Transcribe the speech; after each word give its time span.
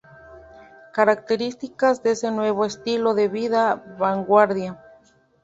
Características 0.93 2.01
de 2.01 2.13
este 2.13 2.31
nuevo 2.31 2.65
estilo 2.65 3.13
de 3.13 3.27
vida, 3.27 3.75
Vanguardia 3.99 4.79